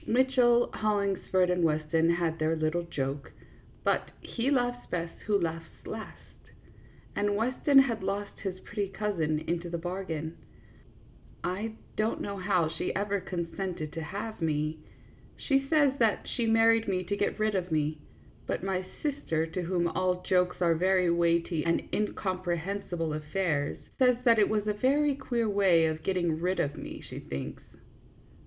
[0.07, 3.31] Mitchell, Hollings ford, and Weston had their little joke;
[3.83, 6.39] but "he laughs best who laughs last,"
[7.15, 10.35] and Weston has lost his pretty cousin into the bargain.
[11.43, 14.79] I don't know how she ever consented to have me.
[15.37, 17.99] She says that she married me to get rid of me,
[18.47, 24.17] but my sister, to whom all jokes are very weighty and incomprehen sible affairs, says
[24.23, 27.61] that it was a very queer way of getting rid of me, she thinks.